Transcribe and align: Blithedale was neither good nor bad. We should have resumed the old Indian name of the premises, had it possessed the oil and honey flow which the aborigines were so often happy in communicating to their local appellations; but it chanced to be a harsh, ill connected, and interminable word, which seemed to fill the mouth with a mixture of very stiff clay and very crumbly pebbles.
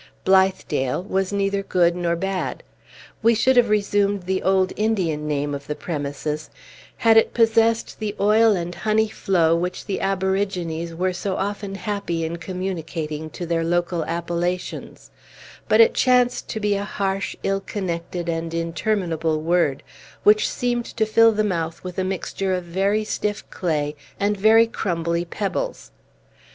Blithedale 0.25 1.03
was 1.03 1.31
neither 1.31 1.61
good 1.61 1.95
nor 1.95 2.15
bad. 2.15 2.63
We 3.21 3.35
should 3.35 3.55
have 3.55 3.69
resumed 3.69 4.23
the 4.23 4.41
old 4.41 4.73
Indian 4.75 5.27
name 5.27 5.53
of 5.53 5.67
the 5.67 5.75
premises, 5.75 6.49
had 6.97 7.17
it 7.17 7.35
possessed 7.35 7.99
the 7.99 8.15
oil 8.19 8.55
and 8.55 8.73
honey 8.73 9.09
flow 9.09 9.55
which 9.55 9.85
the 9.85 10.01
aborigines 10.01 10.95
were 10.95 11.13
so 11.13 11.35
often 11.35 11.75
happy 11.75 12.23
in 12.25 12.37
communicating 12.37 13.29
to 13.29 13.45
their 13.45 13.63
local 13.63 14.03
appellations; 14.05 15.11
but 15.67 15.79
it 15.79 15.93
chanced 15.93 16.47
to 16.49 16.59
be 16.59 16.73
a 16.73 16.83
harsh, 16.83 17.35
ill 17.43 17.59
connected, 17.61 18.27
and 18.27 18.55
interminable 18.55 19.39
word, 19.39 19.83
which 20.23 20.49
seemed 20.49 20.85
to 20.85 21.05
fill 21.05 21.31
the 21.31 21.43
mouth 21.43 21.83
with 21.83 21.99
a 21.99 22.03
mixture 22.03 22.55
of 22.55 22.63
very 22.63 23.03
stiff 23.03 23.47
clay 23.51 23.95
and 24.19 24.35
very 24.35 24.65
crumbly 24.65 25.25
pebbles. 25.25 25.91